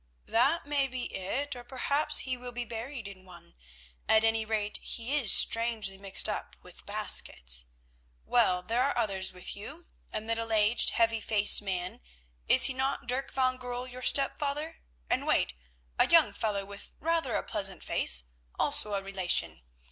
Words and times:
"That 0.25 0.65
may 0.65 0.87
be 0.87 1.13
it, 1.15 1.55
or 1.55 1.63
perhaps 1.63 2.21
he 2.25 2.35
will 2.35 2.51
be 2.51 2.65
buried 2.65 3.07
in 3.07 3.23
one; 3.23 3.53
at 4.09 4.23
any 4.23 4.45
rate 4.45 4.77
he 4.77 5.15
is 5.15 5.31
strangely 5.31 5.95
mixed 5.95 6.27
up 6.27 6.55
with 6.63 6.87
baskets. 6.87 7.67
Well, 8.25 8.63
there 8.63 8.81
are 8.81 8.97
others 8.97 9.31
with 9.31 9.55
you, 9.55 9.85
a 10.11 10.19
middle 10.19 10.51
aged, 10.51 10.89
heavy 10.89 11.21
faced 11.21 11.61
man, 11.61 12.01
is 12.47 12.63
he 12.63 12.73
not 12.73 13.05
Dirk 13.05 13.31
van 13.31 13.57
Goorl, 13.57 13.85
your 13.85 14.01
stepfather? 14.01 14.79
And—wait—a 15.07 16.07
young 16.07 16.33
fellow 16.33 16.65
with 16.65 16.95
rather 16.99 17.35
a 17.35 17.43
pleasant 17.43 17.83
face, 17.83 18.23
also 18.57 18.95
a 18.95 19.03
relation. 19.03 19.61